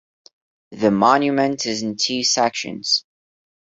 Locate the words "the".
0.71-0.89